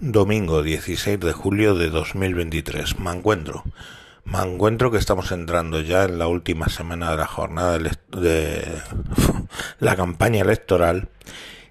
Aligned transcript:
Domingo 0.00 0.64
16 0.64 1.20
de 1.20 1.32
julio 1.32 1.76
de 1.76 1.88
2023. 1.88 2.98
Me 2.98 3.12
encuentro. 3.12 3.62
Me 4.24 4.40
encuentro 4.40 4.90
que 4.90 4.98
estamos 4.98 5.30
entrando 5.30 5.80
ya 5.80 6.04
en 6.04 6.18
la 6.18 6.26
última 6.26 6.68
semana 6.68 7.12
de 7.12 7.16
la 7.16 7.26
jornada 7.26 7.78
de 7.78 8.82
la 9.78 9.94
campaña 9.94 10.42
electoral 10.42 11.10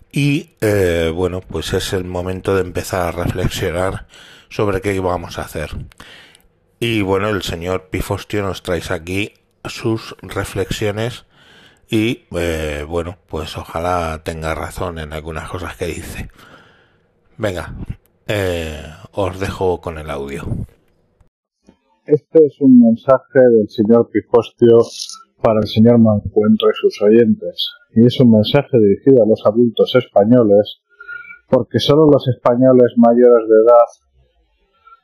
y 0.10 0.52
eh, 0.62 1.12
bueno, 1.14 1.42
pues 1.42 1.74
es 1.74 1.92
el 1.92 2.06
momento 2.06 2.56
de 2.56 2.62
empezar 2.62 3.08
a 3.08 3.24
reflexionar 3.24 4.08
sobre 4.50 4.80
qué 4.80 4.98
vamos 5.02 5.38
a 5.38 5.42
hacer. 5.42 5.72
Y 6.80 7.02
bueno, 7.02 7.28
el 7.28 7.44
señor 7.44 7.90
Pifostio 7.90 8.42
nos 8.42 8.64
trae 8.64 8.82
aquí 8.90 9.34
sus 9.66 10.16
reflexiones 10.22 11.26
y 11.90 12.24
eh, 12.38 12.86
bueno, 12.88 13.18
pues 13.28 13.58
ojalá 13.58 14.22
tenga 14.24 14.56
razón 14.56 14.98
en 15.00 15.12
algunas 15.12 15.50
cosas 15.50 15.76
que 15.76 15.88
dice. 15.88 16.30
Venga, 17.38 17.74
eh, 18.28 18.82
os 19.12 19.40
dejo 19.40 19.80
con 19.82 19.98
el 19.98 20.10
audio. 20.10 20.44
Este 22.06 22.46
es 22.46 22.60
un 22.62 22.80
mensaje 22.80 23.40
del 23.40 23.70
señor 23.70 24.10
Pifostio 24.10 24.80
para 25.42 25.60
el 25.60 25.68
señor 25.68 26.00
Mancuentro 26.00 26.70
y 26.70 26.76
sus 26.76 27.02
oyentes, 27.02 27.70
y 27.96 28.06
es 28.06 28.20
un 28.20 28.32
mensaje 28.32 28.78
dirigido 28.78 29.24
a 29.24 29.28
los 29.28 29.46
adultos 29.46 29.94
españoles, 29.96 30.82
porque 31.50 31.80
solo 31.80 32.10
los 32.12 32.28
españoles 32.28 32.94
mayores 32.98 33.48
de 33.48 33.56
edad 33.56 34.14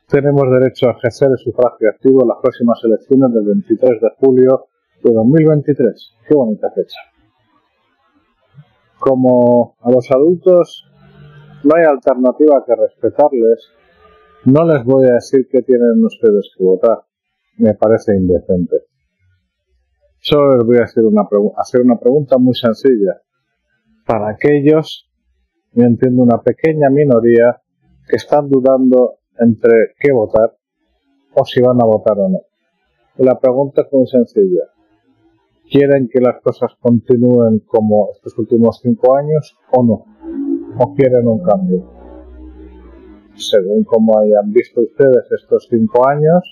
tenemos 0.08 0.42
derecho 0.50 0.88
a 0.88 0.92
ejercer 0.92 1.28
el 1.30 1.38
sufragio 1.38 1.88
activo 1.88 2.22
en 2.22 2.28
las 2.28 2.38
próximas 2.42 2.80
elecciones 2.82 3.32
del 3.32 3.44
23 3.44 4.00
de 4.00 4.08
julio 4.18 4.66
de 5.04 5.12
2023. 5.12 6.12
Qué 6.26 6.34
bonita 6.34 6.70
fecha. 6.74 6.98
Como 8.98 9.76
a 9.80 9.90
los 9.90 10.10
adultos 10.10 10.89
no 11.64 11.76
hay 11.76 11.84
alternativa 11.84 12.64
que 12.66 12.74
respetarles. 12.74 13.68
No 14.46 14.64
les 14.66 14.84
voy 14.84 15.06
a 15.06 15.14
decir 15.14 15.46
que 15.50 15.62
tienen 15.62 16.02
ustedes 16.04 16.50
que 16.56 16.64
votar. 16.64 16.98
Me 17.58 17.74
parece 17.74 18.16
indecente. 18.16 18.76
Solo 20.18 20.56
les 20.56 20.66
voy 20.66 20.78
a 20.78 20.84
hacer 20.84 21.04
una, 21.04 21.98
pregunta 21.98 22.38
muy 22.38 22.54
sencilla. 22.54 23.20
Para 24.06 24.30
aquellos, 24.30 25.10
yo 25.72 25.84
entiendo 25.84 26.22
una 26.22 26.40
pequeña 26.40 26.88
minoría 26.90 27.60
que 28.08 28.16
están 28.16 28.48
dudando 28.48 29.18
entre 29.38 29.94
qué 29.98 30.12
votar 30.12 30.56
o 31.34 31.44
si 31.44 31.60
van 31.60 31.80
a 31.80 31.84
votar 31.84 32.18
o 32.18 32.28
no. 32.28 32.40
La 33.18 33.38
pregunta 33.38 33.82
es 33.82 33.92
muy 33.92 34.06
sencilla. 34.06 34.64
¿Quieren 35.70 36.08
que 36.08 36.20
las 36.20 36.40
cosas 36.42 36.72
continúen 36.80 37.60
como 37.60 38.10
estos 38.12 38.36
últimos 38.38 38.80
cinco 38.82 39.16
años 39.16 39.56
o 39.70 39.84
no? 39.84 40.49
O 40.78 40.94
quieren 40.94 41.26
un 41.26 41.42
cambio. 41.42 41.84
Según 43.34 43.84
como 43.84 44.18
hayan 44.18 44.52
visto 44.52 44.80
ustedes 44.80 45.30
estos 45.30 45.66
cinco 45.70 46.06
años, 46.08 46.42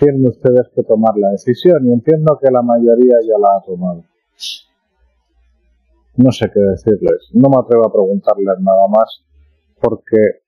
tienen 0.00 0.26
ustedes 0.26 0.68
que 0.74 0.82
tomar 0.82 1.16
la 1.16 1.30
decisión 1.30 1.86
y 1.86 1.92
entiendo 1.92 2.38
que 2.40 2.50
la 2.50 2.62
mayoría 2.62 3.16
ya 3.22 3.38
la 3.38 3.58
ha 3.58 3.62
tomado. 3.64 4.04
No 6.16 6.30
sé 6.30 6.50
qué 6.52 6.60
decirles, 6.60 7.30
no 7.32 7.48
me 7.48 7.56
atrevo 7.58 7.86
a 7.86 7.92
preguntarles 7.92 8.60
nada 8.60 8.88
más 8.88 9.24
porque 9.80 10.42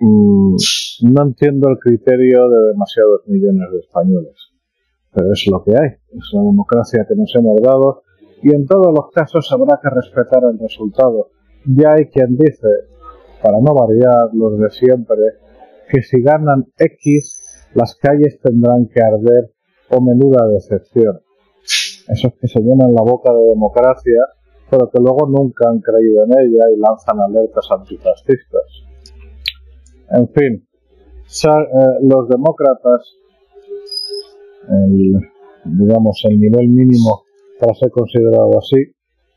mm, 0.00 0.56
no 1.12 1.22
entiendo 1.22 1.68
el 1.68 1.78
criterio 1.78 2.48
de 2.48 2.68
demasiados 2.72 3.22
millones 3.26 3.70
de 3.72 3.78
españoles. 3.78 4.36
Pero 5.12 5.32
es 5.32 5.46
lo 5.50 5.62
que 5.62 5.72
hay, 5.72 5.90
es 6.10 6.30
la 6.32 6.42
democracia 6.42 7.06
que 7.08 7.14
nos 7.14 7.34
hemos 7.34 7.60
dado 7.62 8.02
y 8.42 8.54
en 8.54 8.66
todos 8.66 8.92
los 8.94 9.10
casos 9.12 9.50
habrá 9.52 9.78
que 9.82 9.90
respetar 9.90 10.42
el 10.50 10.58
resultado. 10.58 11.30
Ya 11.64 11.94
hay 11.96 12.06
quien 12.06 12.36
dice, 12.36 12.68
para 13.42 13.58
no 13.60 13.74
variar 13.74 14.30
los 14.32 14.58
de 14.58 14.70
siempre, 14.70 15.16
que 15.90 16.02
si 16.02 16.20
ganan 16.20 16.66
X, 16.76 17.70
las 17.74 17.96
calles 17.96 18.38
tendrán 18.40 18.88
que 18.88 19.00
arder 19.00 19.52
o 19.90 20.00
menuda 20.00 20.46
decepción. 20.48 21.20
Esos 22.08 22.32
que 22.40 22.46
se 22.46 22.60
llenan 22.60 22.94
la 22.94 23.02
boca 23.02 23.32
de 23.32 23.48
democracia, 23.48 24.22
pero 24.70 24.90
que 24.90 25.00
luego 25.00 25.26
nunca 25.28 25.68
han 25.68 25.80
creído 25.80 26.24
en 26.24 26.32
ella 26.32 26.64
y 26.74 26.78
lanzan 26.78 27.20
alertas 27.20 27.66
antifascistas. 27.70 28.84
En 30.10 30.28
fin, 30.28 30.66
eh, 31.44 31.98
los 32.02 32.28
demócratas, 32.28 33.16
digamos, 35.64 36.24
el 36.28 36.40
nivel 36.40 36.68
mínimo 36.68 37.25
para 37.58 37.74
ser 37.74 37.90
considerado 37.90 38.58
así, 38.58 38.92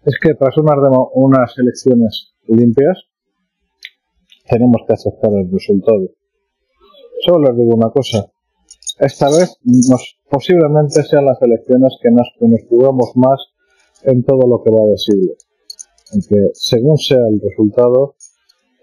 es 0.06 0.19
que 0.22 0.34
tras 0.34 0.57
unas, 0.57 0.78
unas 1.13 1.57
elecciones 1.57 2.34
limpias, 2.47 2.97
tenemos 4.50 4.81
que 4.88 4.94
aceptar 4.94 5.31
el 5.34 5.52
resultado. 5.52 6.09
Solo 7.25 7.50
les 7.50 7.58
digo 7.58 7.75
una 7.75 7.90
cosa. 7.90 8.25
Esta 9.00 9.28
vez 9.29 9.58
nos, 9.63 10.18
posiblemente 10.29 11.03
sean 11.03 11.25
las 11.25 11.41
elecciones 11.41 11.97
que 12.02 12.12
nos, 12.12 12.29
que 12.40 12.47
nos 12.47 12.62
jugamos 12.68 13.12
más 13.16 13.40
en 14.03 14.24
todo 14.24 14.47
lo 14.47 14.63
que 14.63 14.72
va 14.72 14.85
de 14.90 14.97
siglo. 14.97 15.34
En 16.13 16.22
que, 16.22 16.50
según 16.53 16.97
sea 16.97 17.25
el 17.29 17.40
resultado, 17.40 18.16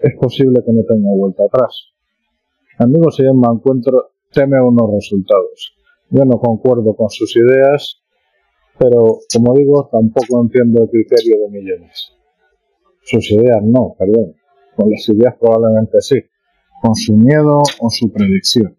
es 0.00 0.14
posible 0.20 0.62
que 0.64 0.72
no 0.72 0.82
tenga 0.84 1.10
vuelta 1.16 1.44
atrás. 1.44 1.92
Amigo 2.78 3.10
señor 3.10 3.34
me 3.36 3.48
encuentro 3.48 4.10
teme 4.32 4.60
unos 4.60 4.92
resultados. 4.92 5.74
Yo 6.10 6.24
no 6.24 6.38
concuerdo 6.38 6.94
con 6.94 7.08
sus 7.08 7.34
ideas 7.36 8.02
pero 8.78 9.18
como 9.32 9.54
digo, 9.54 9.88
tampoco 9.90 10.42
entiendo 10.42 10.82
el 10.82 10.90
criterio 10.90 11.40
de 11.42 11.50
millones. 11.50 12.12
Sus 13.02 13.30
ideas 13.30 13.62
no, 13.62 13.94
perdón. 13.98 14.34
Con 14.74 14.90
las 14.90 15.08
ideas 15.08 15.34
probablemente 15.40 16.00
sí. 16.00 16.16
Con 16.82 16.94
su 16.94 17.16
miedo 17.16 17.58
o 17.80 17.90
su 17.90 18.12
predicción. 18.12 18.76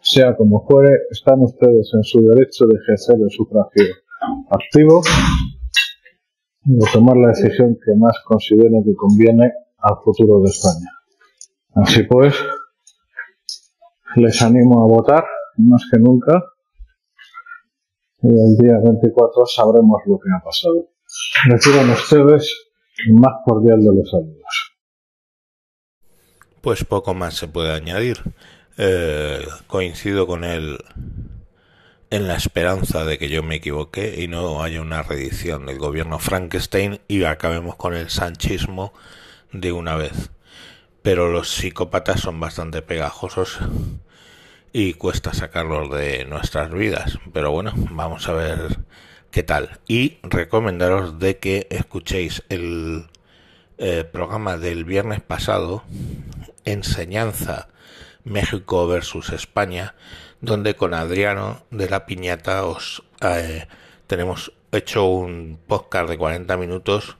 Sea 0.00 0.36
como 0.36 0.64
fuere, 0.66 0.90
están 1.10 1.42
ustedes 1.42 1.90
en 1.94 2.02
su 2.02 2.22
derecho 2.22 2.66
de 2.66 2.78
ejercer 2.78 3.16
el 3.20 3.30
sufragio 3.30 3.84
activo 4.50 5.02
y 6.64 6.74
de 6.74 6.86
tomar 6.92 7.16
la 7.16 7.28
decisión 7.28 7.76
que 7.84 7.94
más 7.96 8.16
consideren 8.24 8.84
que 8.84 8.94
conviene 8.94 9.52
al 9.78 9.96
futuro 10.02 10.40
de 10.40 10.50
España. 10.50 10.90
Así 11.74 12.04
pues, 12.04 12.34
les 14.14 14.40
animo 14.42 14.82
a 14.82 14.86
votar 14.86 15.24
más 15.58 15.82
que 15.90 15.98
nunca 15.98 16.42
y 18.22 18.28
el 18.28 18.56
día 18.56 18.78
24 18.82 19.46
sabremos 19.46 20.00
lo 20.06 20.18
que 20.18 20.28
ha 20.36 20.42
pasado. 20.42 20.88
Reciban 21.44 21.90
ustedes 21.90 22.66
más 23.10 23.32
cordial 23.44 23.80
de 23.80 23.94
los 23.94 24.10
saludos. 24.10 24.76
Pues 26.60 26.84
poco 26.84 27.14
más 27.14 27.34
se 27.34 27.48
puede 27.48 27.72
añadir. 27.72 28.18
Eh, 28.78 29.46
coincido 29.66 30.26
con 30.26 30.44
él 30.44 30.78
en 32.10 32.28
la 32.28 32.36
esperanza 32.36 33.04
de 33.04 33.18
que 33.18 33.28
yo 33.28 33.42
me 33.42 33.56
equivoque 33.56 34.22
y 34.22 34.28
no 34.28 34.62
haya 34.62 34.80
una 34.80 35.02
reedición 35.02 35.66
del 35.66 35.78
gobierno 35.78 36.18
Frankenstein 36.18 37.00
y 37.08 37.24
acabemos 37.24 37.76
con 37.76 37.94
el 37.94 38.10
sanchismo 38.10 38.92
de 39.52 39.72
una 39.72 39.96
vez. 39.96 40.30
Pero 41.02 41.30
los 41.30 41.48
psicópatas 41.48 42.20
son 42.20 42.40
bastante 42.40 42.82
pegajosos 42.82 43.58
y 44.78 44.92
cuesta 44.92 45.32
sacarlos 45.32 45.90
de 45.90 46.26
nuestras 46.26 46.70
vidas. 46.70 47.18
Pero 47.32 47.50
bueno, 47.50 47.72
vamos 47.92 48.28
a 48.28 48.34
ver 48.34 48.80
qué 49.30 49.42
tal. 49.42 49.80
Y 49.88 50.18
recomendaros 50.22 51.18
de 51.18 51.38
que 51.38 51.66
escuchéis 51.70 52.42
el 52.50 53.06
eh, 53.78 54.04
programa 54.04 54.58
del 54.58 54.84
viernes 54.84 55.22
pasado, 55.22 55.82
Enseñanza 56.66 57.68
México 58.24 58.86
versus 58.86 59.30
España, 59.30 59.94
donde 60.42 60.76
con 60.76 60.92
Adriano 60.92 61.62
de 61.70 61.88
la 61.88 62.04
Piñata 62.04 62.66
os 62.66 63.02
eh, 63.22 63.68
tenemos 64.06 64.52
hecho 64.72 65.06
un 65.06 65.58
podcast 65.66 66.10
de 66.10 66.18
40 66.18 66.54
minutos 66.58 67.16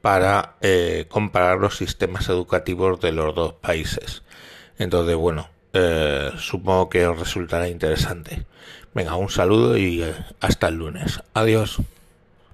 para 0.00 0.56
eh, 0.62 1.04
comparar 1.10 1.58
los 1.58 1.76
sistemas 1.76 2.30
educativos 2.30 3.02
de 3.02 3.12
los 3.12 3.34
dos 3.34 3.52
países. 3.52 4.22
Entonces, 4.78 5.14
bueno, 5.16 5.50
eh, 5.78 6.30
supongo 6.38 6.88
que 6.88 7.06
os 7.06 7.18
resultará 7.18 7.68
interesante. 7.68 8.46
Venga, 8.94 9.16
un 9.16 9.28
saludo 9.28 9.76
y 9.76 10.02
eh, 10.02 10.14
hasta 10.40 10.68
el 10.68 10.76
lunes. 10.76 11.20
Adiós. 11.34 11.80